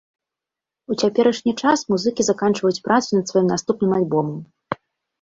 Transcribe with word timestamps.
У 0.93 0.97
цяперашні 1.03 1.53
час 1.65 1.79
музыкі 1.95 2.21
заканчваюць 2.31 2.75
працу 2.91 3.09
над 3.23 3.33
сваім 3.33 3.47
наступным 3.55 3.91
альбомам. 4.03 4.45